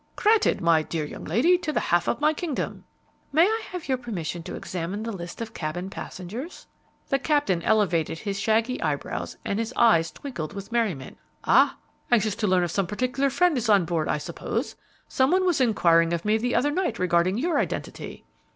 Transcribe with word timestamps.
"Granted, 0.15 0.61
my 0.61 0.81
dear 0.81 1.05
young 1.05 1.25
lady, 1.25 1.59
to 1.59 1.71
the 1.71 1.79
half 1.79 2.07
of 2.07 2.19
my 2.19 2.33
kingdom!" 2.33 2.85
"May 3.31 3.43
I 3.45 3.61
have 3.69 3.87
your 3.87 3.99
permission 3.99 4.41
to 4.41 4.55
examine 4.55 5.03
the 5.03 5.11
list 5.11 5.41
of 5.41 5.53
cabin 5.53 5.91
passengers?" 5.91 6.65
The 7.09 7.19
captain 7.19 7.61
elevated 7.61 8.17
his 8.17 8.39
shaggy 8.39 8.81
eyebrows 8.81 9.37
and 9.45 9.59
his 9.59 9.71
eyes 9.77 10.09
twinkled 10.09 10.53
with 10.53 10.71
merriment. 10.71 11.19
"Ah! 11.43 11.77
anxious 12.09 12.35
to 12.37 12.47
learn 12.47 12.63
if 12.63 12.71
some 12.71 12.87
particular 12.87 13.29
friend 13.29 13.55
is 13.59 13.69
on 13.69 13.85
board, 13.85 14.07
I 14.09 14.17
suppose. 14.17 14.75
Some 15.07 15.29
one 15.29 15.45
was 15.45 15.61
inquiring 15.61 16.13
of 16.13 16.25
me 16.25 16.39
the 16.39 16.55
other 16.55 16.71
night 16.71 16.97
regarding 16.97 17.37
your 17.37 17.59
identity." 17.59 18.25